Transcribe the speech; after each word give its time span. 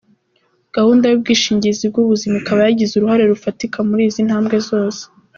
Gahunda 0.75 1.05
y’ubwishingizi 1.07 1.83
bw’ubuzima 1.91 2.35
ikaba 2.41 2.59
yagize 2.67 2.93
uruhare 2.95 3.23
rufatika 3.33 3.77
muri 3.89 4.01
izi 4.09 4.21
ntambwe 4.27 4.57
zose. 4.69 5.01